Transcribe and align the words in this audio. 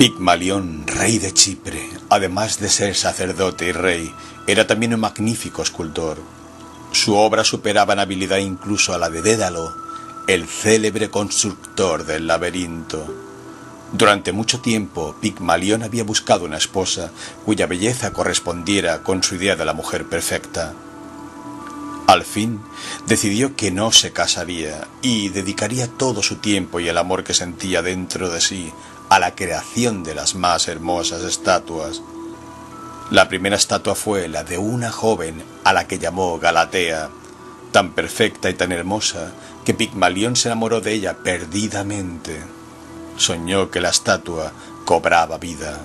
Pigmalión, 0.00 0.86
rey 0.86 1.18
de 1.18 1.34
Chipre, 1.34 1.86
además 2.08 2.58
de 2.58 2.70
ser 2.70 2.96
sacerdote 2.96 3.66
y 3.66 3.72
rey, 3.72 4.10
era 4.46 4.66
también 4.66 4.94
un 4.94 5.00
magnífico 5.00 5.60
escultor. 5.60 6.16
Su 6.90 7.16
obra 7.16 7.44
superaba 7.44 7.92
en 7.92 7.98
habilidad 7.98 8.38
incluso 8.38 8.94
a 8.94 8.98
la 8.98 9.10
de 9.10 9.20
Dédalo, 9.20 9.74
el 10.26 10.48
célebre 10.48 11.10
constructor 11.10 12.06
del 12.06 12.26
laberinto. 12.26 13.14
Durante 13.92 14.32
mucho 14.32 14.60
tiempo, 14.60 15.16
Pigmalión 15.20 15.82
había 15.82 16.02
buscado 16.02 16.46
una 16.46 16.56
esposa 16.56 17.10
cuya 17.44 17.66
belleza 17.66 18.14
correspondiera 18.14 19.02
con 19.02 19.22
su 19.22 19.34
idea 19.34 19.54
de 19.54 19.66
la 19.66 19.74
mujer 19.74 20.06
perfecta. 20.06 20.72
Al 22.06 22.24
fin, 22.24 22.62
decidió 23.06 23.54
que 23.54 23.70
no 23.70 23.92
se 23.92 24.12
casaría 24.12 24.88
y 25.02 25.28
dedicaría 25.28 25.88
todo 25.88 26.22
su 26.22 26.36
tiempo 26.36 26.80
y 26.80 26.88
el 26.88 26.96
amor 26.96 27.22
que 27.22 27.34
sentía 27.34 27.82
dentro 27.82 28.30
de 28.30 28.40
sí 28.40 28.72
a 29.10 29.18
la 29.18 29.34
creación 29.34 30.04
de 30.04 30.14
las 30.14 30.36
más 30.36 30.68
hermosas 30.68 31.22
estatuas. 31.22 32.00
La 33.10 33.28
primera 33.28 33.56
estatua 33.56 33.96
fue 33.96 34.28
la 34.28 34.44
de 34.44 34.56
una 34.56 34.92
joven 34.92 35.42
a 35.64 35.72
la 35.72 35.88
que 35.88 35.98
llamó 35.98 36.38
Galatea, 36.38 37.10
tan 37.72 37.90
perfecta 37.90 38.48
y 38.48 38.54
tan 38.54 38.70
hermosa 38.70 39.32
que 39.64 39.74
Pigmalión 39.74 40.36
se 40.36 40.48
enamoró 40.48 40.80
de 40.80 40.94
ella 40.94 41.18
perdidamente. 41.24 42.40
Soñó 43.16 43.68
que 43.70 43.80
la 43.80 43.90
estatua 43.90 44.52
cobraba 44.84 45.38
vida. 45.38 45.80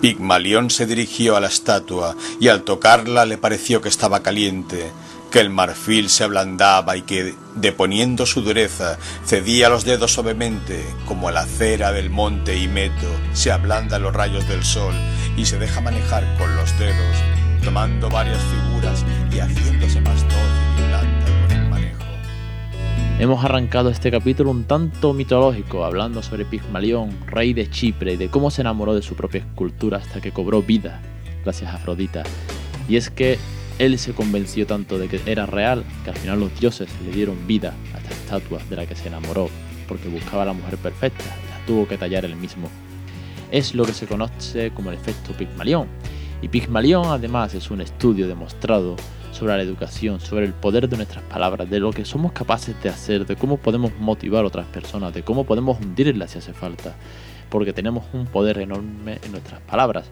Pigmalión 0.00 0.70
se 0.70 0.86
dirigió 0.86 1.36
a 1.36 1.40
la 1.40 1.46
estatua 1.46 2.16
y 2.40 2.48
al 2.48 2.62
tocarla 2.62 3.24
le 3.24 3.38
pareció 3.38 3.80
que 3.80 3.88
estaba 3.88 4.22
caliente, 4.22 4.90
que 5.30 5.40
el 5.40 5.50
marfil 5.50 6.08
se 6.08 6.24
ablandaba 6.24 6.96
y 6.96 7.02
que, 7.02 7.34
deponiendo 7.54 8.24
su 8.26 8.42
dureza, 8.42 8.98
cedía 9.24 9.68
los 9.68 9.84
dedos 9.84 10.12
suavemente, 10.12 10.84
como 11.06 11.30
la 11.30 11.44
cera 11.44 11.92
del 11.92 12.10
monte 12.10 12.56
Imeto 12.56 13.08
se 13.32 13.52
ablanda 13.52 13.98
los 13.98 14.14
rayos 14.14 14.48
del 14.48 14.64
sol 14.64 14.94
y 15.36 15.44
se 15.44 15.58
deja 15.58 15.80
manejar 15.80 16.24
con 16.38 16.54
los 16.56 16.76
dedos, 16.78 17.16
tomando 17.62 18.08
varias 18.08 18.40
figuras 18.42 19.04
y 19.32 19.38
haciéndose 19.40 20.00
más 20.00 20.22
dócil 20.22 20.38
y 20.78 20.88
blanda 20.88 21.26
con 21.26 21.56
el 21.56 21.68
manejo. 21.68 22.04
Hemos 23.18 23.44
arrancado 23.44 23.90
este 23.90 24.10
capítulo 24.10 24.50
un 24.50 24.64
tanto 24.64 25.12
mitológico, 25.12 25.84
hablando 25.84 26.22
sobre 26.22 26.46
Pigmalión, 26.46 27.10
rey 27.26 27.52
de 27.52 27.68
Chipre, 27.68 28.14
y 28.14 28.16
de 28.16 28.28
cómo 28.28 28.50
se 28.50 28.62
enamoró 28.62 28.94
de 28.94 29.02
su 29.02 29.14
propia 29.14 29.40
escultura 29.40 29.98
hasta 29.98 30.20
que 30.20 30.32
cobró 30.32 30.62
vida, 30.62 31.02
gracias 31.44 31.70
a 31.70 31.76
Afrodita. 31.76 32.22
Y 32.88 32.96
es 32.96 33.10
que 33.10 33.38
él 33.78 33.98
se 33.98 34.12
convenció 34.12 34.66
tanto 34.66 34.98
de 34.98 35.08
que 35.08 35.20
era 35.26 35.46
real 35.46 35.84
que 36.04 36.10
al 36.10 36.16
final 36.16 36.40
los 36.40 36.58
dioses 36.58 36.88
le 37.04 37.12
dieron 37.12 37.46
vida 37.46 37.74
a 37.94 37.98
esta 37.98 38.10
estatua 38.12 38.60
de 38.68 38.76
la 38.76 38.86
que 38.86 38.96
se 38.96 39.08
enamoró, 39.08 39.48
porque 39.86 40.08
buscaba 40.08 40.44
la 40.44 40.52
mujer 40.52 40.76
perfecta 40.78 41.24
y 41.24 41.50
la 41.50 41.66
tuvo 41.66 41.86
que 41.86 41.96
tallar 41.96 42.24
él 42.24 42.36
mismo. 42.36 42.68
Es 43.50 43.74
lo 43.74 43.84
que 43.84 43.94
se 43.94 44.06
conoce 44.06 44.72
como 44.72 44.90
el 44.90 44.96
efecto 44.96 45.32
Pigmalión. 45.32 45.86
Y 46.42 46.48
Pigmalión 46.48 47.06
además 47.06 47.54
es 47.54 47.70
un 47.70 47.80
estudio 47.80 48.26
demostrado 48.26 48.96
sobre 49.30 49.56
la 49.56 49.62
educación, 49.62 50.20
sobre 50.20 50.46
el 50.46 50.52
poder 50.52 50.88
de 50.88 50.96
nuestras 50.96 51.22
palabras, 51.24 51.70
de 51.70 51.78
lo 51.78 51.92
que 51.92 52.04
somos 52.04 52.32
capaces 52.32 52.80
de 52.82 52.88
hacer, 52.88 53.26
de 53.26 53.36
cómo 53.36 53.58
podemos 53.58 53.92
motivar 54.00 54.44
a 54.44 54.48
otras 54.48 54.66
personas, 54.66 55.14
de 55.14 55.22
cómo 55.22 55.44
podemos 55.44 55.78
hundirlas 55.80 56.32
si 56.32 56.38
hace 56.38 56.52
falta, 56.52 56.96
porque 57.48 57.72
tenemos 57.72 58.04
un 58.12 58.26
poder 58.26 58.58
enorme 58.58 59.18
en 59.22 59.32
nuestras 59.32 59.60
palabras. 59.60 60.10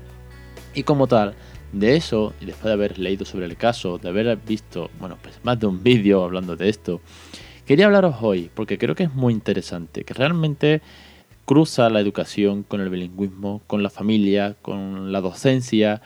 Y 0.75 0.85
como 0.85 1.07
tal, 1.07 1.35
de 1.73 1.97
eso, 1.97 2.33
y 2.41 2.47
después 2.47 2.65
de 2.67 2.73
haber 2.73 2.99
leído 2.99 3.25
sobre 3.25 3.47
el 3.47 3.57
caso, 3.57 3.99
de 3.99 4.09
haber 4.09 4.37
visto, 4.37 4.91
bueno, 4.99 5.19
pues 5.23 5.39
más 5.43 5.59
de 5.59 5.67
un 5.67 5.83
vídeo 5.83 6.25
hablando 6.25 6.57
de 6.57 6.69
esto, 6.69 7.01
quería 7.67 7.87
hablaros 7.87 8.17
hoy, 8.21 8.51
porque 8.55 8.79
creo 8.79 8.95
que 8.95 9.05
es 9.05 9.15
muy 9.15 9.33
interesante, 9.33 10.05
que 10.05 10.15
realmente 10.15 10.81
cruza 11.45 11.89
la 11.91 12.01
educación 12.01 12.63
con 12.63 12.81
el 12.81 12.91
bilingüismo, 12.91 13.63
con 13.67 13.83
la 13.83 13.91
familia, 13.91 14.57
con 14.63 15.13
la 15.13 15.21
docencia, 15.21 16.03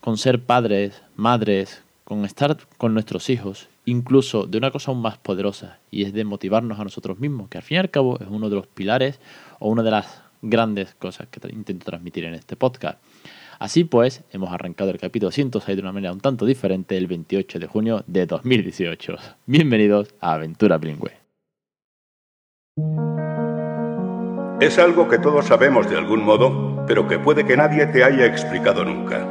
con 0.00 0.18
ser 0.18 0.42
padres, 0.42 1.02
madres, 1.16 1.82
con 2.04 2.24
estar 2.24 2.56
con 2.76 2.92
nuestros 2.92 3.30
hijos, 3.30 3.68
incluso 3.86 4.46
de 4.46 4.58
una 4.58 4.70
cosa 4.70 4.90
aún 4.90 5.00
más 5.00 5.18
poderosa, 5.18 5.78
y 5.90 6.02
es 6.02 6.12
de 6.12 6.24
motivarnos 6.24 6.78
a 6.78 6.84
nosotros 6.84 7.18
mismos, 7.18 7.48
que 7.48 7.58
al 7.58 7.64
fin 7.64 7.76
y 7.76 7.80
al 7.80 7.90
cabo 7.90 8.18
es 8.20 8.26
uno 8.28 8.48
de 8.50 8.56
los 8.56 8.66
pilares 8.66 9.20
o 9.58 9.68
una 9.68 9.82
de 9.82 9.90
las 9.90 10.23
grandes 10.44 10.94
cosas 10.94 11.28
que 11.28 11.40
intento 11.50 11.86
transmitir 11.86 12.24
en 12.24 12.34
este 12.34 12.56
podcast. 12.56 12.98
Así 13.58 13.84
pues, 13.84 14.24
hemos 14.32 14.52
arrancado 14.52 14.90
el 14.90 14.98
capítulo 14.98 15.30
106 15.30 15.76
de 15.76 15.82
una 15.82 15.92
manera 15.92 16.12
un 16.12 16.20
tanto 16.20 16.44
diferente 16.44 16.96
el 16.96 17.06
28 17.06 17.58
de 17.58 17.66
junio 17.66 18.04
de 18.06 18.26
2018. 18.26 19.16
Bienvenidos 19.46 20.14
a 20.20 20.34
Aventura 20.34 20.78
Bilingüe. 20.78 21.12
Es 24.60 24.78
algo 24.78 25.08
que 25.08 25.18
todos 25.18 25.46
sabemos 25.46 25.88
de 25.88 25.96
algún 25.96 26.24
modo, 26.24 26.84
pero 26.86 27.08
que 27.08 27.18
puede 27.18 27.44
que 27.44 27.56
nadie 27.56 27.86
te 27.86 28.04
haya 28.04 28.26
explicado 28.26 28.84
nunca. 28.84 29.26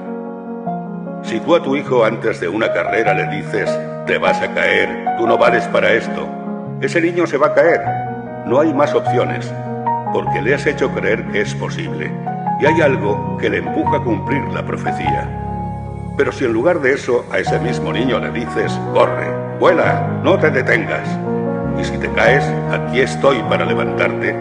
Si 1.23 1.39
tú 1.39 1.55
a 1.55 1.63
tu 1.63 1.75
hijo 1.75 2.03
antes 2.03 2.39
de 2.39 2.47
una 2.47 2.71
carrera 2.73 3.13
le 3.13 3.37
dices, 3.37 3.69
te 4.05 4.17
vas 4.17 4.41
a 4.41 4.53
caer, 4.53 5.17
tú 5.17 5.25
no 5.25 5.37
vales 5.37 5.65
para 5.67 5.93
esto, 5.93 6.27
ese 6.81 7.01
niño 7.01 7.25
se 7.25 7.37
va 7.37 7.47
a 7.47 7.53
caer. 7.53 7.81
No 8.45 8.59
hay 8.59 8.73
más 8.73 8.93
opciones, 8.93 9.51
porque 10.13 10.41
le 10.41 10.53
has 10.53 10.65
hecho 10.65 10.91
creer 10.91 11.25
que 11.31 11.41
es 11.41 11.53
posible 11.55 12.11
y 12.61 12.65
hay 12.65 12.81
algo 12.81 13.37
que 13.37 13.49
le 13.49 13.57
empuja 13.57 13.97
a 13.97 14.03
cumplir 14.03 14.43
la 14.53 14.65
profecía. 14.65 15.27
Pero 16.15 16.31
si 16.31 16.45
en 16.45 16.53
lugar 16.53 16.79
de 16.79 16.93
eso 16.93 17.25
a 17.31 17.39
ese 17.39 17.59
mismo 17.59 17.91
niño 17.91 18.19
le 18.19 18.31
dices, 18.31 18.71
corre, 18.93 19.27
vuela, 19.59 20.21
no 20.23 20.37
te 20.37 20.51
detengas, 20.51 21.09
y 21.79 21.83
si 21.83 21.97
te 21.97 22.09
caes, 22.11 22.45
aquí 22.71 23.01
estoy 23.01 23.41
para 23.49 23.65
levantarte, 23.65 24.35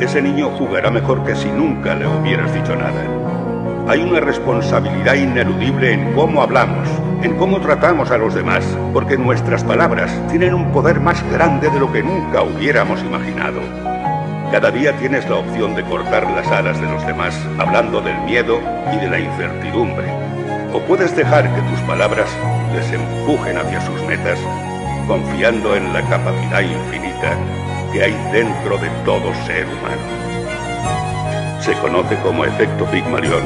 ese 0.00 0.22
niño 0.22 0.50
jugará 0.58 0.90
mejor 0.90 1.22
que 1.24 1.36
si 1.36 1.48
nunca 1.50 1.94
le 1.94 2.06
hubieras 2.06 2.52
dicho 2.54 2.74
nada. 2.74 3.04
Hay 3.88 4.02
una 4.02 4.20
responsabilidad 4.20 5.14
ineludible 5.14 5.92
en 5.92 6.12
cómo 6.14 6.42
hablamos, 6.42 6.88
en 7.22 7.36
cómo 7.36 7.60
tratamos 7.60 8.10
a 8.10 8.18
los 8.18 8.34
demás, 8.34 8.64
porque 8.92 9.18
nuestras 9.18 9.62
palabras 9.62 10.10
tienen 10.30 10.54
un 10.54 10.72
poder 10.72 11.00
más 11.00 11.22
grande 11.30 11.68
de 11.68 11.78
lo 11.78 11.92
que 11.92 12.02
nunca 12.02 12.42
hubiéramos 12.42 13.02
imaginado. 13.02 13.81
Cada 14.52 14.70
día 14.70 14.94
tienes 14.98 15.26
la 15.30 15.36
opción 15.36 15.74
de 15.74 15.82
cortar 15.82 16.30
las 16.30 16.46
alas 16.48 16.78
de 16.78 16.86
los 16.86 17.06
demás 17.06 17.34
hablando 17.58 18.02
del 18.02 18.18
miedo 18.20 18.60
y 18.92 18.96
de 18.96 19.08
la 19.08 19.18
incertidumbre. 19.18 20.06
O 20.74 20.80
puedes 20.80 21.16
dejar 21.16 21.44
que 21.44 21.62
tus 21.70 21.80
palabras 21.88 22.28
les 22.74 22.92
empujen 22.92 23.56
hacia 23.56 23.80
sus 23.80 24.02
metas, 24.02 24.38
confiando 25.08 25.74
en 25.74 25.90
la 25.94 26.02
capacidad 26.02 26.60
infinita 26.60 27.34
que 27.94 28.04
hay 28.04 28.12
dentro 28.30 28.76
de 28.76 28.90
todo 29.06 29.32
ser 29.46 29.64
humano. 29.64 30.02
Se 31.62 31.72
conoce 31.78 32.14
como 32.16 32.44
efecto 32.44 32.84
Pigmalión 32.84 33.44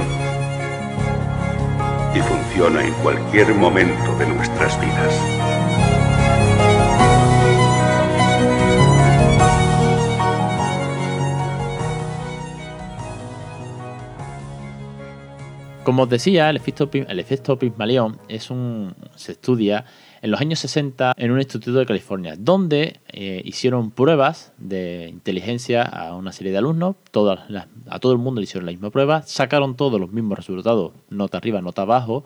y 2.17 2.19
funciona 2.19 2.84
en 2.84 2.93
cualquier 2.94 3.55
momento 3.55 4.12
de 4.19 4.27
nuestras 4.27 4.81
vidas. 4.81 5.46
Como 15.87 16.03
os 16.03 16.09
decía, 16.09 16.51
el 16.51 16.57
efecto, 16.57 16.91
el 16.93 17.21
efecto 17.21 17.57
es 18.27 18.51
un, 18.51 18.93
se 19.15 19.31
estudia 19.31 19.85
en 20.21 20.33
los 20.33 20.41
años 20.41 20.59
60 20.59 21.15
en 21.17 21.31
un 21.31 21.39
instituto 21.39 21.79
de 21.79 21.87
California, 21.87 22.35
donde 22.37 22.99
eh, 23.07 23.41
hicieron 23.45 23.93
pruebas 23.93 24.53
de 24.59 25.09
inteligencia 25.09 25.83
a 25.85 26.17
una 26.17 26.33
serie 26.33 26.51
de 26.51 26.59
alumnos, 26.59 26.97
todas 27.13 27.39
a 27.89 27.99
todo 28.01 28.11
el 28.11 28.19
mundo 28.19 28.41
le 28.41 28.47
hicieron 28.47 28.67
la 28.67 28.73
misma 28.73 28.91
prueba, 28.91 29.23
sacaron 29.23 29.77
todos 29.77 30.01
los 30.01 30.11
mismos 30.11 30.37
resultados, 30.37 30.91
nota 31.09 31.39
arriba, 31.39 31.63
nota 31.63 31.83
abajo, 31.83 32.25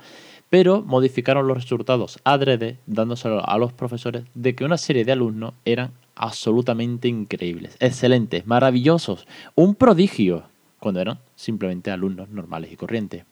pero 0.48 0.81
modificaron 0.81 1.47
los 1.47 1.59
resultados 1.59 2.19
adrede, 2.25 2.78
dándoselo 2.87 3.47
a 3.47 3.59
los 3.59 3.75
profesores 3.75 4.25
de 4.32 4.54
que 4.54 4.65
una 4.65 4.78
serie 4.78 5.04
de 5.04 5.12
alumnos 5.12 5.53
eran 5.66 5.92
absolutamente 6.15 7.09
increíbles, 7.09 7.77
excelentes, 7.78 8.47
maravillosos, 8.47 9.27
un 9.54 9.75
prodigio, 9.75 10.44
cuando 10.78 11.03
eran 11.03 11.19
simplemente 11.37 11.91
alumnos 11.91 12.30
normales 12.30 12.72
y 12.72 12.77
corrientes. 12.77 13.24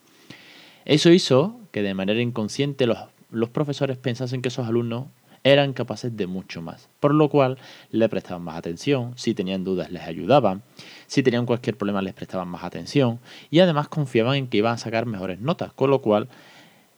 Eso 0.88 1.10
hizo 1.10 1.60
que 1.70 1.82
de 1.82 1.92
manera 1.92 2.22
inconsciente 2.22 2.86
los, 2.86 2.96
los 3.30 3.50
profesores 3.50 3.98
pensasen 3.98 4.40
que 4.40 4.48
esos 4.48 4.66
alumnos 4.66 5.04
eran 5.44 5.74
capaces 5.74 6.16
de 6.16 6.26
mucho 6.26 6.62
más, 6.62 6.88
por 6.98 7.12
lo 7.12 7.28
cual 7.28 7.58
le 7.90 8.08
prestaban 8.08 8.42
más 8.42 8.56
atención, 8.56 9.12
si 9.16 9.34
tenían 9.34 9.64
dudas 9.64 9.90
les 9.92 10.02
ayudaban, 10.04 10.62
si 11.06 11.22
tenían 11.22 11.44
cualquier 11.44 11.76
problema 11.76 12.00
les 12.00 12.14
prestaban 12.14 12.48
más 12.48 12.64
atención 12.64 13.20
y 13.50 13.60
además 13.60 13.88
confiaban 13.88 14.36
en 14.36 14.48
que 14.48 14.56
iban 14.56 14.72
a 14.72 14.78
sacar 14.78 15.04
mejores 15.04 15.40
notas, 15.40 15.74
con 15.74 15.90
lo 15.90 16.00
cual 16.00 16.26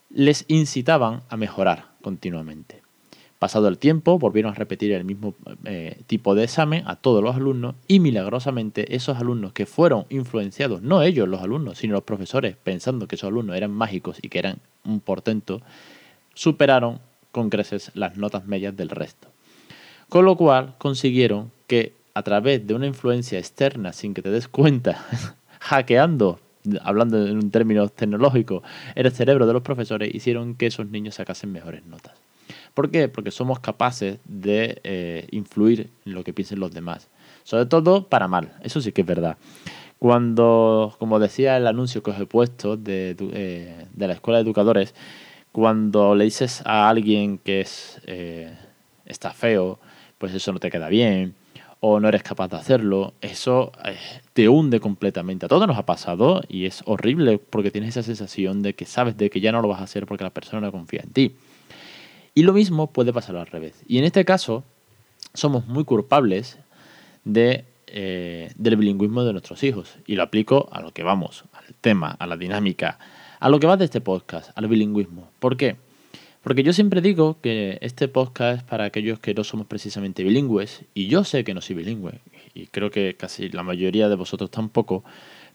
les 0.08 0.44
incitaban 0.46 1.22
a 1.28 1.37
mejorar 1.37 1.87
continuamente. 2.00 2.82
Pasado 3.40 3.69
el 3.69 3.78
tiempo, 3.78 4.19
volvieron 4.19 4.52
a 4.52 4.54
repetir 4.54 4.92
el 4.92 5.04
mismo 5.04 5.34
eh, 5.64 6.02
tipo 6.06 6.34
de 6.34 6.44
examen 6.44 6.84
a 6.87 6.96
todos 6.96 7.25
los 7.25 7.34
alumnos 7.34 7.75
y 7.88 7.98
milagrosamente 7.98 8.94
esos 8.94 9.16
alumnos 9.16 9.54
que 9.54 9.64
fueron 9.64 10.04
influenciados, 10.10 10.82
no 10.82 11.00
ellos 11.02 11.26
los 11.26 11.40
alumnos, 11.40 11.78
sino 11.78 11.94
los 11.94 12.02
profesores, 12.02 12.54
pensando 12.62 13.08
que 13.08 13.14
esos 13.14 13.28
alumnos 13.28 13.56
eran 13.56 13.70
mágicos 13.70 14.19
y 14.20 14.28
que 14.28 14.40
eran 14.40 14.58
un 14.84 15.00
portento, 15.00 15.62
superaron 16.34 17.00
con 17.32 17.48
creces 17.48 17.90
las 17.94 18.19
notas 18.19 18.46
medias 18.46 18.76
del 18.76 18.90
resto. 18.90 19.28
Con 20.10 20.26
lo 20.26 20.37
cual 20.37 20.75
consiguieron 20.76 21.50
que 21.66 21.94
a 22.12 22.22
través 22.22 22.66
de 22.66 22.75
una 22.75 22.88
influencia 22.88 23.38
externa, 23.38 23.94
sin 23.94 24.12
que 24.12 24.20
te 24.20 24.28
des 24.28 24.48
cuenta, 24.48 25.02
hackeando, 25.60 26.40
hablando 26.82 27.26
en 27.26 27.50
términos 27.50 27.90
tecnológicos, 27.94 28.64
el 28.94 29.10
cerebro 29.12 29.46
de 29.46 29.54
los 29.54 29.62
profesores, 29.62 30.14
hicieron 30.14 30.56
que 30.56 30.66
esos 30.66 30.87
niños 30.90 31.14
sacasen 31.14 31.50
mejores 31.52 31.87
notas. 31.87 32.12
¿Por 32.81 32.91
qué? 32.91 33.09
Porque 33.09 33.31
somos 33.31 33.61
capaces 33.61 34.21
de 34.25 34.81
eh, 34.85 35.29
influir 35.32 35.91
en 36.06 36.15
lo 36.15 36.25
que 36.25 36.32
piensen 36.32 36.61
los 36.61 36.73
demás. 36.73 37.11
Sobre 37.43 37.67
todo 37.67 38.09
para 38.09 38.27
mal, 38.27 38.55
eso 38.62 38.81
sí 38.81 38.91
que 38.91 39.03
es 39.03 39.06
verdad. 39.06 39.37
Cuando, 39.99 40.97
como 40.99 41.19
decía 41.19 41.59
el 41.59 41.67
anuncio 41.67 42.03
que 42.03 42.12
os 42.12 42.19
he 42.19 42.25
puesto 42.25 42.79
de, 42.79 43.15
eh, 43.35 43.85
la 43.99 44.15
Escuela 44.15 44.38
de 44.38 44.44
Educadores, 44.44 44.94
cuando 45.53 46.15
le 46.15 46.25
dices 46.25 46.62
a 46.65 46.88
alguien 46.88 47.37
que 47.37 47.61
es, 47.61 48.00
eh, 48.06 48.56
está 49.05 49.31
feo, 49.33 49.79
pues 50.17 50.33
eso 50.33 50.50
no 50.50 50.59
te 50.59 50.71
queda 50.71 50.88
bien, 50.88 51.35
o 51.81 52.00
no 52.00 52.09
eres 52.09 52.23
capaz 52.23 52.49
de 52.49 52.56
hacerlo, 52.56 53.12
eso 53.21 53.73
te 54.33 54.49
hunde 54.49 54.81
completamente. 54.81 55.44
A 55.44 55.50
todos 55.50 55.69
nos 55.69 55.76
ha 55.76 55.85
pasado 55.85 56.41
y 56.49 56.65
es 56.65 56.83
horrible 56.87 57.37
porque 57.37 57.71
tienes 57.71 57.91
esa 57.91 58.03
sensación 58.03 58.62
de 58.62 58.75
que 58.75 58.87
sabes 58.87 59.19
de 59.19 59.29
que 59.29 59.43
ya 59.43 59.53
no 59.53 59.61
lo 59.61 59.69
vas 59.69 59.83
a 59.83 59.85
hacer 59.85 60.06
porque 60.06 60.25
la 60.25 60.31
persona 60.31 60.62
no 60.62 60.73
confía 60.73 61.03
en 61.03 61.11
ti. 61.11 61.37
Y 62.40 62.42
lo 62.42 62.54
mismo 62.54 62.90
puede 62.90 63.12
pasar 63.12 63.37
al 63.37 63.46
revés. 63.48 63.84
Y 63.87 63.98
en 63.98 64.04
este 64.04 64.25
caso, 64.25 64.64
somos 65.34 65.66
muy 65.66 65.84
culpables 65.84 66.58
eh, 67.26 68.50
del 68.56 68.76
bilingüismo 68.76 69.25
de 69.25 69.32
nuestros 69.32 69.62
hijos. 69.62 69.98
Y 70.06 70.14
lo 70.14 70.22
aplico 70.22 70.70
a 70.72 70.81
lo 70.81 70.90
que 70.94 71.02
vamos, 71.02 71.44
al 71.52 71.75
tema, 71.82 72.12
a 72.12 72.26
la 72.26 72.38
dinámica, 72.38 72.98
a 73.40 73.50
lo 73.50 73.60
que 73.60 73.66
va 73.66 73.76
de 73.76 73.84
este 73.84 74.00
podcast, 74.00 74.52
al 74.54 74.69
bilingüismo. 74.69 75.28
¿Por 75.38 75.58
qué? 75.58 75.76
Porque 76.42 76.62
yo 76.62 76.72
siempre 76.72 77.02
digo 77.02 77.37
que 77.42 77.76
este 77.82 78.08
podcast 78.08 78.60
es 78.60 78.64
para 78.64 78.84
aquellos 78.87 79.19
que 79.19 79.34
no 79.34 79.44
somos 79.44 79.66
precisamente 79.66 80.25
bilingües, 80.25 80.87
y 80.94 81.08
yo 81.08 81.25
sé 81.25 81.44
que 81.44 81.52
no 81.52 81.60
soy 81.60 81.76
bilingüe, 81.76 82.22
y 82.54 82.69
creo 82.69 82.90
que 82.90 83.16
casi 83.19 83.50
la 83.50 83.62
mayoría 83.62 84.08
de 84.08 84.16
vosotros 84.16 84.50
tampoco, 84.50 85.04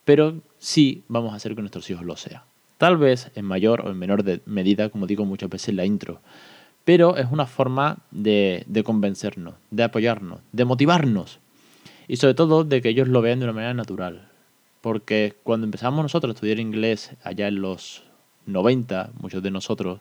pero 0.04 0.40
sí 0.60 1.04
vamos 1.08 1.34
a 1.34 1.38
hacer 1.38 1.56
que 1.56 1.62
nuestros 1.62 1.90
hijos 1.90 2.06
lo 2.06 2.16
sean. 2.16 2.44
Tal 2.78 2.98
vez 2.98 3.32
en 3.34 3.46
mayor 3.46 3.82
o 3.82 3.90
en 3.90 3.98
menor 3.98 4.24
medida, 4.46 4.90
como 4.90 5.08
digo 5.08 5.26
muchas 5.26 5.50
veces 5.50 5.70
en 5.70 5.78
la 5.78 5.86
intro, 5.86 6.22
pero 6.86 7.18
es 7.18 7.28
una 7.32 7.48
forma 7.48 7.98
de, 8.12 8.64
de 8.68 8.84
convencernos, 8.84 9.56
de 9.72 9.84
apoyarnos, 9.84 10.40
de 10.52 10.66
motivarnos, 10.66 11.40
y 12.08 12.18
sobre 12.18 12.36
todo 12.36 12.64
de 12.64 12.82
que 12.82 12.90
ellos 12.90 13.08
lo 13.08 13.22
vean 13.22 13.40
de 13.40 13.46
una 13.46 13.54
manera 13.54 13.74
natural, 13.74 14.30
porque 14.82 15.34
cuando 15.44 15.66
empezamos 15.66 16.04
nosotros 16.04 16.32
a 16.32 16.36
estudiar 16.36 16.60
inglés 16.60 17.12
allá 17.24 17.48
en 17.48 17.62
los 17.62 18.04
90, 18.46 19.10
muchos 19.20 19.42
de 19.42 19.52
nosotros, 19.52 20.00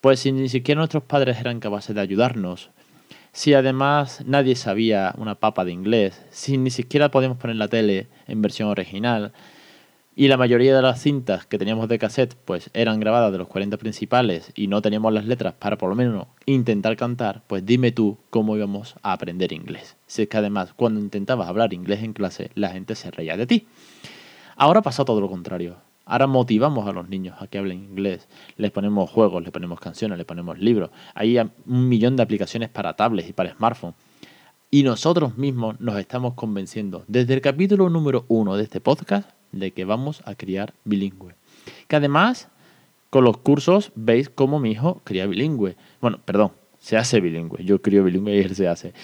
pues 0.00 0.20
si 0.20 0.32
ni 0.32 0.48
siquiera 0.48 0.78
nuestros 0.78 1.02
padres 1.02 1.38
eran 1.38 1.60
capaces 1.60 1.94
de 1.94 2.00
ayudarnos, 2.00 2.70
si 3.32 3.54
además 3.54 4.22
nadie 4.26 4.56
sabía 4.56 5.14
una 5.18 5.34
papa 5.34 5.64
de 5.64 5.72
inglés, 5.72 6.20
si 6.30 6.56
ni 6.56 6.70
siquiera 6.70 7.10
podíamos 7.10 7.38
poner 7.38 7.56
la 7.56 7.68
tele 7.68 8.08
en 8.26 8.42
versión 8.42 8.68
original, 8.68 9.32
y 10.20 10.28
la 10.28 10.36
mayoría 10.36 10.76
de 10.76 10.82
las 10.82 11.00
cintas 11.00 11.46
que 11.46 11.56
teníamos 11.56 11.88
de 11.88 11.98
cassette 11.98 12.34
pues 12.44 12.68
eran 12.74 13.00
grabadas 13.00 13.32
de 13.32 13.38
los 13.38 13.48
40 13.48 13.78
principales 13.78 14.52
y 14.54 14.66
no 14.66 14.82
teníamos 14.82 15.14
las 15.14 15.24
letras 15.24 15.54
para 15.54 15.78
por 15.78 15.88
lo 15.88 15.94
menos 15.94 16.26
intentar 16.44 16.94
cantar, 16.98 17.42
pues 17.46 17.64
dime 17.64 17.90
tú 17.90 18.18
cómo 18.28 18.54
íbamos 18.54 18.96
a 19.02 19.14
aprender 19.14 19.54
inglés. 19.54 19.96
Si 20.06 20.20
es 20.20 20.28
que 20.28 20.36
además 20.36 20.74
cuando 20.76 21.00
intentabas 21.00 21.48
hablar 21.48 21.72
inglés 21.72 22.02
en 22.02 22.12
clase 22.12 22.50
la 22.54 22.68
gente 22.68 22.96
se 22.96 23.10
reía 23.10 23.38
de 23.38 23.46
ti. 23.46 23.66
Ahora 24.56 24.82
pasa 24.82 25.06
todo 25.06 25.22
lo 25.22 25.30
contrario. 25.30 25.76
Ahora 26.04 26.26
motivamos 26.26 26.86
a 26.86 26.92
los 26.92 27.08
niños 27.08 27.36
a 27.40 27.46
que 27.46 27.56
hablen 27.56 27.82
inglés. 27.82 28.28
Les 28.58 28.70
ponemos 28.70 29.08
juegos, 29.08 29.42
les 29.42 29.52
ponemos 29.52 29.80
canciones, 29.80 30.18
les 30.18 30.26
ponemos 30.26 30.58
libros. 30.58 30.90
Hay 31.14 31.38
un 31.38 31.88
millón 31.88 32.16
de 32.16 32.24
aplicaciones 32.24 32.68
para 32.68 32.92
tablets 32.92 33.30
y 33.30 33.32
para 33.32 33.54
smartphones. 33.54 33.96
Y 34.70 34.82
nosotros 34.82 35.38
mismos 35.38 35.80
nos 35.80 35.98
estamos 35.98 36.34
convenciendo 36.34 37.04
desde 37.08 37.32
el 37.32 37.40
capítulo 37.40 37.88
número 37.88 38.26
uno 38.28 38.58
de 38.58 38.64
este 38.64 38.82
podcast 38.82 39.39
de 39.52 39.72
que 39.72 39.84
vamos 39.84 40.22
a 40.24 40.34
criar 40.34 40.74
bilingüe. 40.84 41.34
Que 41.88 41.96
además, 41.96 42.48
con 43.10 43.24
los 43.24 43.38
cursos 43.38 43.92
veis 43.94 44.28
cómo 44.28 44.60
mi 44.60 44.72
hijo 44.72 45.00
cría 45.04 45.26
bilingüe. 45.26 45.76
Bueno, 46.00 46.20
perdón, 46.24 46.52
se 46.78 46.96
hace 46.96 47.20
bilingüe. 47.20 47.64
Yo 47.64 47.82
crío 47.82 48.04
bilingüe 48.04 48.36
y 48.36 48.40
él 48.40 48.56
se 48.56 48.68
hace. 48.68 48.94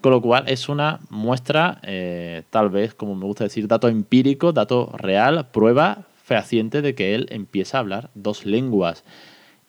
Con 0.00 0.12
lo 0.12 0.20
cual 0.20 0.44
es 0.48 0.68
una 0.68 1.00
muestra, 1.10 1.80
eh, 1.82 2.42
tal 2.50 2.70
vez, 2.70 2.94
como 2.94 3.14
me 3.14 3.24
gusta 3.24 3.44
decir, 3.44 3.66
dato 3.68 3.88
empírico, 3.88 4.52
dato 4.52 4.92
real, 4.96 5.48
prueba 5.50 6.06
fehaciente 6.24 6.82
de 6.82 6.94
que 6.94 7.14
él 7.14 7.26
empieza 7.30 7.76
a 7.78 7.80
hablar 7.80 8.10
dos 8.14 8.46
lenguas. 8.46 9.04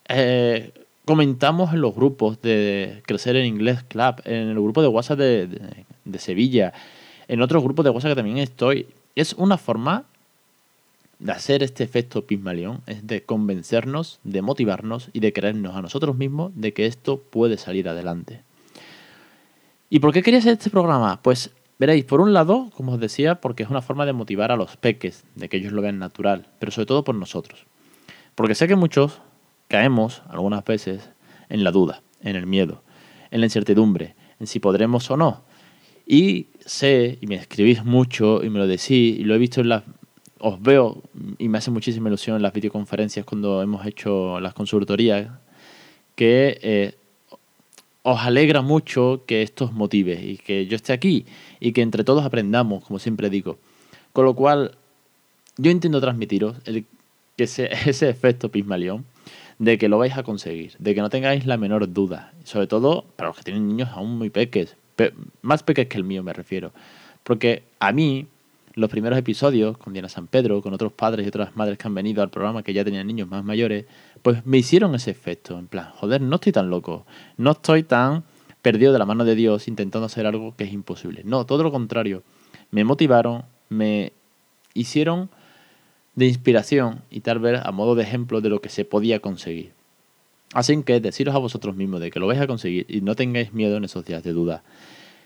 Eh, 0.10 0.72
comentamos 1.06 1.74
en 1.74 1.82
los 1.82 1.96
grupos 1.96 2.42
de 2.42 3.02
Crecer 3.06 3.36
en 3.36 3.46
Inglés 3.46 3.84
Club, 3.84 4.16
en 4.26 4.50
el 4.50 4.56
grupo 4.56 4.82
de 4.82 4.88
WhatsApp 4.88 5.20
de, 5.20 5.48
de 6.06 6.20
Sevilla, 6.20 6.74
en 7.28 7.42
otros 7.42 7.64
grupos 7.64 7.86
de 7.86 7.92
WhatsApp 7.92 8.12
que 8.12 8.16
también 8.16 8.38
estoy. 8.38 8.88
Es 9.16 9.34
una 9.34 9.58
forma 9.58 10.06
hacer 11.32 11.64
este 11.64 11.84
efecto 11.84 12.26
Pigmalión 12.26 12.82
es 12.88 13.08
de 13.08 13.24
convencernos, 13.24 14.20
de 14.24 14.42
motivarnos 14.42 15.10
y 15.14 15.20
de 15.20 15.34
creernos 15.34 15.76
a 15.76 15.82
nosotros 15.82 16.18
mismos 16.18 16.52
de 16.56 16.74
que 16.74 16.86
esto 16.86 17.20
puede 17.20 17.58
salir 17.58 17.88
adelante. 17.88 18.42
¿Y 19.90 20.00
por 20.00 20.12
qué 20.12 20.24
quería 20.24 20.40
hacer 20.40 20.54
este 20.54 20.70
programa? 20.70 21.22
Pues 21.22 21.52
veréis, 21.80 22.04
por 22.06 22.20
un 22.20 22.34
lado, 22.34 22.72
como 22.76 22.94
os 22.94 23.00
decía, 23.00 23.36
porque 23.36 23.64
es 23.64 23.70
una 23.70 23.82
forma 23.82 24.06
de 24.06 24.14
motivar 24.14 24.52
a 24.52 24.56
los 24.56 24.76
peques, 24.76 25.24
de 25.36 25.50
que 25.50 25.58
ellos 25.58 25.72
lo 25.72 25.82
vean 25.82 26.00
natural, 26.00 26.48
pero 26.60 26.72
sobre 26.72 26.88
todo 26.88 27.04
por 27.04 27.16
nosotros. 27.16 27.66
Porque 28.36 28.56
sé 28.56 28.68
que 28.68 28.76
muchos 28.76 29.22
caemos 29.68 30.24
algunas 30.30 30.66
veces 30.66 31.10
en 31.50 31.64
la 31.64 31.72
duda, 31.72 32.02
en 32.22 32.36
el 32.36 32.48
miedo, 32.48 32.82
en 33.32 33.42
la 33.42 33.46
incertidumbre, 33.46 34.16
en 34.40 34.48
si 34.48 34.60
podremos 34.60 35.10
o 35.12 35.18
no. 35.18 35.44
Y 36.06 36.48
sé, 36.66 37.18
y 37.22 37.28
me 37.28 37.36
escribís 37.36 37.86
mucho 37.86 38.44
y 38.44 38.50
me 38.50 38.60
lo 38.60 38.68
decís, 38.68 39.20
y 39.20 39.24
lo 39.24 39.36
he 39.36 39.38
visto 39.38 39.62
en 39.62 39.70
las 39.70 39.84
os 40.46 40.62
veo 40.62 41.02
y 41.38 41.48
me 41.48 41.58
hace 41.58 41.72
muchísima 41.72 42.10
ilusión 42.10 42.36
en 42.36 42.42
las 42.42 42.52
videoconferencias 42.52 43.26
cuando 43.26 43.62
hemos 43.62 43.86
hecho 43.86 44.42
las 44.42 44.54
consultorías, 44.54 45.32
que 46.16 46.60
eh, 46.62 46.96
os 48.02 48.20
alegra 48.20 48.62
mucho 48.62 49.24
que 49.26 49.42
esto 49.42 49.64
os 49.64 49.72
motive 49.72 50.22
y 50.22 50.36
que 50.36 50.68
yo 50.68 50.76
esté 50.76 50.92
aquí 50.92 51.26
y 51.62 51.72
que 51.72 51.82
entre 51.82 52.04
todos 52.04 52.26
aprendamos, 52.26 52.84
como 52.84 53.00
siempre 53.00 53.30
digo. 53.30 53.58
Con 54.12 54.26
lo 54.26 54.36
cual, 54.36 54.76
yo 55.56 55.72
intento 55.72 56.02
transmitiros 56.02 56.58
el, 56.66 56.84
que 57.38 57.46
ese, 57.46 57.70
ese 57.90 58.10
efecto 58.10 58.50
Pismalión 58.50 59.06
de 59.60 59.78
que 59.78 59.88
lo 59.88 59.98
vais 59.98 60.18
a 60.18 60.24
conseguir, 60.24 60.74
de 60.78 60.94
que 60.94 61.00
no 61.00 61.10
tengáis 61.10 61.46
la 61.46 61.56
menor 61.56 61.94
duda, 61.94 62.34
sobre 62.44 62.68
todo 62.68 63.06
para 63.16 63.30
los 63.30 63.38
que 63.38 63.44
tienen 63.44 63.70
niños 63.70 63.92
aún 63.94 64.18
muy 64.18 64.30
peques, 64.30 64.76
más 65.42 65.64
peques 65.64 65.88
que 65.88 65.98
el 65.98 66.04
mío 66.04 66.22
me 66.22 66.34
refiero. 66.34 66.74
Porque 67.24 67.64
a 67.80 67.94
mí, 67.94 68.28
los 68.76 68.90
primeros 68.90 69.18
episodios 69.20 69.78
con 69.78 69.94
Diana 69.94 70.10
San 70.10 70.28
Pedro, 70.28 70.62
con 70.62 70.74
otros 70.74 70.94
padres 70.94 71.26
y 71.26 71.30
otras 71.30 71.56
madres 71.56 71.78
que 71.78 71.88
han 71.88 71.94
venido 71.94 72.24
al 72.24 72.30
programa 72.30 72.64
que 72.64 72.74
ya 72.74 72.84
tenían 72.84 73.08
niños 73.08 73.28
más 73.28 73.44
mayores, 73.44 73.86
pues 74.22 74.46
me 74.46 74.58
hicieron 74.58 74.96
ese 74.96 75.12
efecto. 75.12 75.58
En 75.60 75.68
plan, 75.68 75.92
joder, 75.96 76.22
no 76.22 76.36
estoy 76.36 76.52
tan 76.52 76.70
loco, 76.70 77.06
no 77.38 77.52
estoy 77.52 77.84
tan 77.84 78.24
perdido 78.62 78.94
de 78.94 79.00
la 79.00 79.06
mano 79.06 79.26
de 79.26 79.36
Dios 79.36 79.68
intentando 79.68 80.06
hacer 80.06 80.26
algo 80.26 80.56
que 80.56 80.64
es 80.64 80.74
imposible. 80.74 81.22
No, 81.26 81.46
todo 81.46 81.64
lo 81.64 81.72
contrario. 81.72 82.24
Me 82.72 82.84
motivaron, 82.84 83.44
me 83.70 84.14
hicieron 84.74 85.30
de 86.16 86.28
inspiración 86.28 87.02
y 87.10 87.22
tal 87.22 87.40
vez 87.40 87.62
a 87.64 87.72
modo 87.72 87.96
de 87.96 88.04
ejemplo 88.04 88.42
de 88.42 88.50
lo 88.50 88.62
que 88.62 88.70
se 88.70 88.86
podía 88.86 89.20
conseguir. 89.20 89.74
Así 90.54 90.82
que 90.84 91.00
deciros 91.00 91.36
a 91.36 91.40
vosotros 91.40 91.76
mismos 91.76 92.00
de 92.00 92.12
que 92.12 92.20
lo 92.20 92.28
vais 92.28 92.40
a 92.40 92.48
conseguir 92.48 92.86
y 92.88 93.02
no 93.02 93.16
tengáis 93.16 93.54
miedo 93.54 93.78
en 93.78 93.84
esos 93.84 94.06
días 94.06 94.24
de 94.24 94.34
duda. 94.34 94.64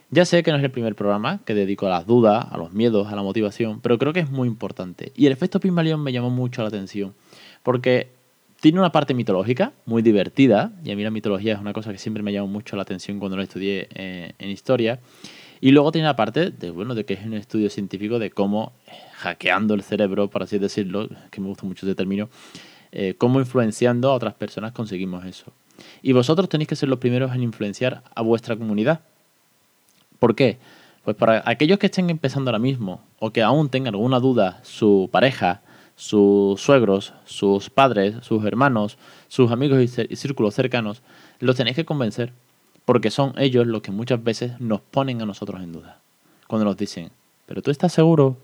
Ya 0.09 0.23
sé 0.23 0.41
que 0.41 0.51
no 0.51 0.57
es 0.57 0.63
el 0.63 0.71
primer 0.71 0.95
programa 0.95 1.41
que 1.43 1.53
dedico 1.53 1.85
a 1.87 1.89
las 1.89 2.07
dudas, 2.07 2.45
a 2.49 2.57
los 2.57 2.71
miedos, 2.71 3.11
a 3.11 3.15
la 3.15 3.23
motivación, 3.23 3.81
pero 3.81 3.97
creo 3.97 4.13
que 4.13 4.21
es 4.21 4.29
muy 4.29 4.47
importante. 4.47 5.11
Y 5.17 5.25
el 5.25 5.33
efecto 5.33 5.59
Pygmalion 5.59 6.01
me 6.01 6.13
llamó 6.13 6.29
mucho 6.29 6.61
la 6.61 6.69
atención, 6.69 7.13
porque 7.61 8.11
tiene 8.61 8.79
una 8.79 8.93
parte 8.93 9.13
mitológica 9.13 9.73
muy 9.85 10.01
divertida, 10.01 10.71
y 10.85 10.91
a 10.91 10.95
mí 10.95 11.03
la 11.03 11.11
mitología 11.11 11.55
es 11.55 11.59
una 11.59 11.73
cosa 11.73 11.91
que 11.91 11.97
siempre 11.97 12.23
me 12.23 12.31
llamó 12.31 12.47
mucho 12.47 12.77
la 12.77 12.83
atención 12.83 13.19
cuando 13.19 13.35
lo 13.35 13.43
estudié 13.43 13.89
eh, 13.93 14.31
en 14.39 14.49
historia. 14.49 15.01
Y 15.59 15.71
luego 15.71 15.91
tiene 15.91 16.07
la 16.07 16.15
parte 16.15 16.51
de, 16.51 16.71
bueno, 16.71 16.95
de 16.95 17.03
que 17.03 17.15
es 17.15 17.25
un 17.25 17.33
estudio 17.33 17.69
científico 17.69 18.17
de 18.17 18.31
cómo, 18.31 18.71
hackeando 19.17 19.73
el 19.73 19.83
cerebro, 19.83 20.29
por 20.29 20.41
así 20.41 20.57
decirlo, 20.57 21.09
que 21.31 21.41
me 21.41 21.47
gusta 21.47 21.65
mucho 21.65 21.85
ese 21.85 21.95
término, 21.95 22.29
eh, 22.93 23.15
cómo 23.17 23.41
influenciando 23.41 24.09
a 24.09 24.13
otras 24.13 24.35
personas 24.35 24.71
conseguimos 24.71 25.25
eso. 25.25 25.51
Y 26.01 26.13
vosotros 26.13 26.47
tenéis 26.47 26.69
que 26.69 26.77
ser 26.77 26.87
los 26.87 26.99
primeros 26.99 27.35
en 27.35 27.43
influenciar 27.43 28.03
a 28.15 28.21
vuestra 28.21 28.55
comunidad 28.55 29.01
¿Por 30.19 30.36
qué? 30.36 30.57
Pues 31.03 31.15
para 31.15 31.43
aquellos 31.45 31.79
que 31.79 31.88
estén 31.88 32.09
empezando 32.09 32.50
ahora 32.50 32.59
mismo 32.59 33.01
o 33.19 33.31
que 33.31 33.41
aún 33.41 33.69
tengan 33.69 33.95
alguna 33.95 34.19
duda, 34.19 34.59
su 34.63 35.09
pareja, 35.12 35.62
sus 35.95 36.59
suegros, 36.59 37.13
sus 37.25 37.69
padres, 37.69 38.15
sus 38.21 38.43
hermanos, 38.45 38.97
sus 39.27 39.51
amigos 39.51 39.79
y 39.81 40.15
círculos 40.15 40.53
cercanos, 40.53 41.01
los 41.39 41.55
tenéis 41.55 41.75
que 41.75 41.86
convencer 41.86 42.33
porque 42.88 43.12
son 43.12 43.33
ellos 43.38 43.67
los 43.67 43.81
que 43.81 43.91
muchas 43.91 44.24
veces 44.24 44.62
nos 44.62 44.79
ponen 44.79 45.21
a 45.21 45.25
nosotros 45.25 45.62
en 45.62 45.74
duda. 45.74 46.00
Cuando 46.47 46.63
nos 46.63 46.77
dicen, 46.77 47.12
pero 47.45 47.62
tú 47.62 47.69
estás 47.69 47.91
seguro 47.91 48.38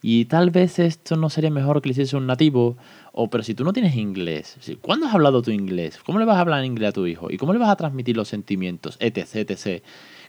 y 0.00 0.24
tal 0.24 0.50
vez 0.50 0.78
esto 0.78 1.14
no 1.16 1.28
sería 1.28 1.50
mejor 1.50 1.82
que 1.82 1.90
lo 1.90 1.92
hiciese 1.92 2.16
un 2.16 2.26
nativo, 2.26 2.78
o 3.12 3.28
pero 3.28 3.44
si 3.44 3.54
tú 3.54 3.64
no 3.64 3.74
tienes 3.74 3.94
inglés, 3.94 4.56
¿cuándo 4.80 5.06
has 5.06 5.14
hablado 5.14 5.42
tu 5.42 5.50
inglés? 5.50 5.98
¿Cómo 6.06 6.18
le 6.18 6.24
vas 6.24 6.38
a 6.38 6.40
hablar 6.40 6.60
en 6.60 6.72
inglés 6.72 6.88
a 6.88 6.92
tu 6.92 7.06
hijo? 7.06 7.30
¿Y 7.30 7.36
cómo 7.36 7.52
le 7.52 7.58
vas 7.58 7.68
a 7.68 7.76
transmitir 7.76 8.16
los 8.16 8.28
sentimientos? 8.28 8.96
etc, 8.98 9.50
etc. 9.50 9.82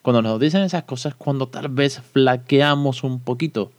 Cuando 0.03 0.21
nos 0.21 0.37
dicen 0.37 0.61
esas 0.63 0.83
cosas, 0.83 1.15
cuando 1.15 1.47
tal 1.47 1.69
vez 1.69 2.01
flaqueamos 2.11 3.05
un 3.05 3.21
poquito. 3.21 3.71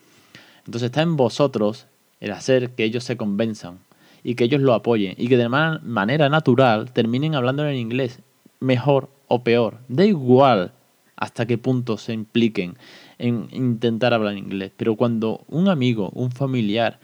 Entonces 0.64 0.86
está 0.86 1.02
en 1.02 1.16
vosotros 1.16 1.86
el 2.18 2.32
hacer 2.32 2.70
que 2.70 2.84
ellos 2.84 3.04
se 3.04 3.18
convenzan 3.18 3.78
y 4.22 4.34
que 4.34 4.44
ellos 4.44 4.62
lo 4.62 4.72
apoyen 4.72 5.14
y 5.18 5.28
que 5.28 5.36
de 5.36 5.50
manera 5.50 6.30
natural 6.30 6.90
terminen 6.92 7.34
hablando 7.34 7.68
en 7.68 7.76
inglés, 7.76 8.20
mejor 8.58 9.10
o 9.28 9.44
peor. 9.44 9.76
Da 9.88 10.06
igual 10.06 10.72
hasta 11.14 11.44
qué 11.44 11.58
punto 11.58 11.98
se 11.98 12.14
impliquen 12.14 12.78
en 13.18 13.48
intentar 13.52 14.14
hablar 14.14 14.38
inglés, 14.38 14.72
pero 14.74 14.96
cuando 14.96 15.44
un 15.48 15.68
amigo, 15.68 16.10
un 16.14 16.32
familiar, 16.32 16.98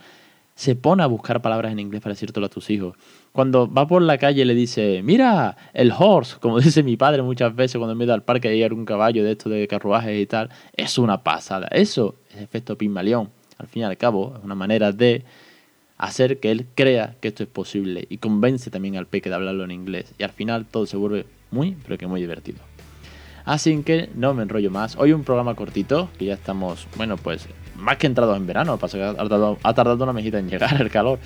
se 0.61 0.77
pone 0.77 1.03
a 1.03 1.07
buscar 1.07 1.41
palabras 1.41 1.73
en 1.73 1.79
inglés 1.79 2.03
para 2.03 2.13
decírtelo 2.13 2.45
a 2.45 2.51
tus 2.51 2.69
hijos. 2.69 2.95
Cuando 3.33 3.73
va 3.73 3.89
por 3.89 4.03
la 4.03 4.19
calle 4.19 4.45
le 4.45 4.55
dice, 4.55 5.01
mira, 5.03 5.57
el 5.73 5.91
horse, 5.91 6.37
como 6.39 6.61
dice 6.61 6.83
mi 6.83 6.99
padre 6.99 7.23
muchas 7.23 7.57
veces 7.57 7.79
cuando 7.79 7.95
me 7.95 8.05
da 8.05 8.13
al 8.13 8.25
parque 8.25 8.55
y 8.55 8.63
hay 8.63 8.71
un 8.71 8.85
caballo 8.85 9.25
de 9.25 9.33
esto 9.33 9.49
de 9.49 9.67
carruajes 9.67 10.21
y 10.21 10.27
tal, 10.27 10.51
es 10.77 10.99
una 10.99 11.23
pasada. 11.23 11.67
Eso 11.71 12.17
es 12.29 12.43
efecto 12.43 12.77
Pigmalión. 12.77 13.31
Al 13.57 13.69
fin 13.69 13.81
y 13.81 13.85
al 13.87 13.97
cabo, 13.97 14.35
es 14.37 14.45
una 14.45 14.55
manera 14.55 14.93
de 14.93 15.25
hacer 15.97 16.41
que 16.41 16.51
él 16.51 16.67
crea 16.75 17.17
que 17.23 17.29
esto 17.29 17.43
es 17.43 17.49
posible 17.49 18.05
y 18.11 18.19
convence 18.19 18.71
también 18.71 18.99
al 18.99 19.07
peque 19.07 19.31
de 19.31 19.37
hablarlo 19.37 19.65
en 19.65 19.71
inglés. 19.71 20.13
Y 20.19 20.25
al 20.25 20.31
final 20.33 20.67
todo 20.67 20.85
se 20.85 20.99
vuelve 20.99 21.25
muy, 21.51 21.75
pero 21.87 21.97
que 21.97 22.07
muy 22.07 22.21
divertido. 22.21 22.59
Así 23.47 23.83
que 23.83 24.11
no 24.15 24.35
me 24.35 24.43
enrollo 24.43 24.71
más. 24.71 24.95
Hoy 24.97 25.15
un 25.15 25.25
programa 25.25 25.55
cortito, 25.55 26.11
que 26.19 26.27
ya 26.27 26.35
estamos, 26.35 26.87
bueno, 26.99 27.17
pues 27.17 27.49
más 27.81 27.97
que 27.97 28.07
entrados 28.07 28.37
en 28.37 28.47
verano, 28.47 28.79
pasa 28.79 28.99
que 28.99 29.05
ha 29.05 29.75
tardado, 29.75 30.05
una 30.05 30.13
mejita 30.13 30.39
en 30.39 30.49
llegar 30.49 30.81
el 30.81 30.91
calor. 30.91 31.19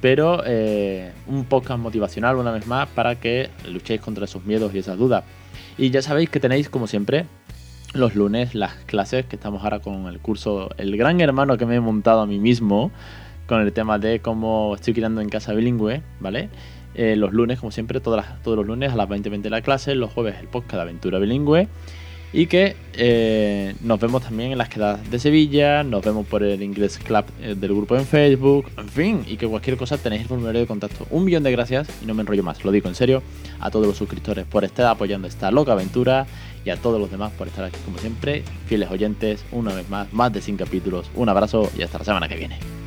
Pero 0.00 0.42
eh, 0.44 1.12
un 1.28 1.44
podcast 1.44 1.78
motivacional 1.78 2.36
una 2.36 2.50
vez 2.50 2.66
más 2.66 2.88
para 2.88 3.20
que 3.20 3.50
luchéis 3.70 4.00
contra 4.00 4.24
esos 4.24 4.44
miedos 4.44 4.74
y 4.74 4.78
esas 4.78 4.98
dudas. 4.98 5.24
Y 5.78 5.90
ya 5.90 6.02
sabéis 6.02 6.28
que 6.28 6.40
tenéis, 6.40 6.68
como 6.68 6.88
siempre, 6.88 7.26
los 7.94 8.14
lunes 8.14 8.54
las 8.54 8.74
clases, 8.86 9.26
que 9.26 9.36
estamos 9.36 9.62
ahora 9.62 9.78
con 9.78 10.06
el 10.06 10.18
curso 10.18 10.70
El 10.76 10.96
Gran 10.96 11.20
Hermano 11.20 11.56
que 11.56 11.66
me 11.66 11.76
he 11.76 11.80
montado 11.80 12.20
a 12.20 12.26
mí 12.26 12.38
mismo, 12.38 12.90
con 13.46 13.60
el 13.60 13.72
tema 13.72 13.98
de 13.98 14.20
cómo 14.20 14.74
estoy 14.74 14.94
creando 14.94 15.20
en 15.20 15.28
casa 15.28 15.52
bilingüe, 15.52 16.02
¿vale? 16.20 16.48
Eh, 16.94 17.16
los 17.16 17.32
lunes, 17.32 17.58
como 17.58 17.70
siempre, 17.70 18.00
todos 18.00 18.24
los 18.44 18.66
lunes 18.66 18.92
a 18.92 18.96
las 18.96 19.08
20.20 19.08 19.48
la 19.48 19.62
clase, 19.62 19.94
los 19.94 20.12
jueves 20.12 20.36
el 20.40 20.48
podcast 20.48 20.74
de 20.74 20.82
Aventura 20.82 21.18
Bilingüe. 21.18 21.68
Y 22.32 22.46
que 22.46 22.76
eh, 22.94 23.74
nos 23.82 24.00
vemos 24.00 24.22
también 24.22 24.52
en 24.52 24.58
las 24.58 24.70
quedadas 24.70 25.10
de 25.10 25.18
Sevilla, 25.18 25.82
nos 25.82 26.02
vemos 26.02 26.26
por 26.26 26.42
el 26.42 26.62
Inglés 26.62 26.98
Club 26.98 27.24
eh, 27.42 27.54
del 27.54 27.74
grupo 27.74 27.96
en 27.96 28.06
Facebook, 28.06 28.70
en 28.78 28.88
fin, 28.88 29.24
y 29.26 29.36
que 29.36 29.46
cualquier 29.46 29.76
cosa 29.76 29.98
tenéis 29.98 30.22
el 30.22 30.28
formulario 30.28 30.62
de 30.62 30.66
contacto. 30.66 31.06
Un 31.10 31.24
millón 31.24 31.42
de 31.42 31.52
gracias, 31.52 31.88
y 32.02 32.06
no 32.06 32.14
me 32.14 32.22
enrollo 32.22 32.42
más, 32.42 32.64
lo 32.64 32.72
digo 32.72 32.88
en 32.88 32.94
serio, 32.94 33.22
a 33.60 33.70
todos 33.70 33.86
los 33.86 33.96
suscriptores 33.96 34.46
por 34.46 34.64
estar 34.64 34.86
apoyando 34.86 35.28
esta 35.28 35.50
loca 35.50 35.72
aventura 35.72 36.26
y 36.64 36.70
a 36.70 36.76
todos 36.76 36.98
los 36.98 37.10
demás 37.10 37.32
por 37.32 37.48
estar 37.48 37.64
aquí 37.64 37.78
como 37.84 37.98
siempre, 37.98 38.44
fieles 38.66 38.90
oyentes, 38.90 39.44
una 39.52 39.74
vez 39.74 39.88
más, 39.90 40.10
más 40.12 40.32
de 40.32 40.40
100 40.40 40.56
capítulos. 40.56 41.10
Un 41.14 41.28
abrazo 41.28 41.70
y 41.76 41.82
hasta 41.82 41.98
la 41.98 42.04
semana 42.04 42.28
que 42.28 42.36
viene. 42.36 42.81